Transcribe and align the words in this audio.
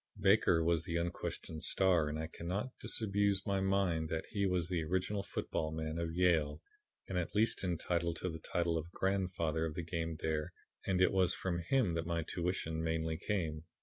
Baker 0.19 0.63
was 0.63 0.83
the 0.83 0.95
unquestioned 0.97 1.61
star 1.61 2.09
and 2.09 2.17
I 2.17 2.25
cannot 2.25 2.71
disabuse 2.79 3.45
my 3.45 3.59
mind 3.61 4.09
that 4.09 4.25
he 4.31 4.47
was 4.47 4.67
the 4.67 4.81
original 4.81 5.21
football 5.21 5.71
man 5.71 5.99
of 5.99 6.11
Yale, 6.15 6.59
and 7.07 7.19
at 7.19 7.35
least 7.35 7.63
entitled 7.63 8.15
to 8.15 8.29
the 8.31 8.39
title 8.39 8.79
of 8.79 8.89
'grandfather' 8.89 9.63
of 9.67 9.75
the 9.75 9.83
game 9.83 10.17
there 10.19 10.53
and 10.87 11.03
it 11.03 11.11
was 11.11 11.35
from 11.35 11.59
him 11.59 11.93
that 11.93 12.07
my 12.07 12.23
tuition 12.23 12.83
mainly 12.83 13.15
came. 13.17 13.65